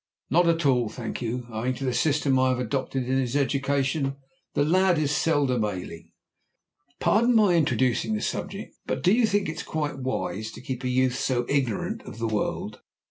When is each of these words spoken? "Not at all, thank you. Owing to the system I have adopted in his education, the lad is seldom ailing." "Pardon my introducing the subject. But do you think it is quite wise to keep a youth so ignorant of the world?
"Not 0.31 0.47
at 0.49 0.65
all, 0.65 0.89
thank 0.89 1.21
you. 1.21 1.45
Owing 1.51 1.75
to 1.75 1.85
the 1.85 1.93
system 1.93 2.39
I 2.39 2.49
have 2.49 2.57
adopted 2.59 3.03
in 3.07 3.19
his 3.19 3.35
education, 3.35 4.15
the 4.55 4.65
lad 4.65 4.97
is 4.97 5.15
seldom 5.15 5.63
ailing." 5.63 6.11
"Pardon 6.99 7.35
my 7.35 7.53
introducing 7.53 8.15
the 8.15 8.21
subject. 8.23 8.75
But 8.87 9.03
do 9.03 9.13
you 9.13 9.27
think 9.27 9.47
it 9.47 9.57
is 9.57 9.61
quite 9.61 9.99
wise 9.99 10.49
to 10.53 10.61
keep 10.61 10.83
a 10.83 10.89
youth 10.89 11.13
so 11.19 11.45
ignorant 11.47 12.01
of 12.01 12.17
the 12.17 12.27
world? 12.27 12.79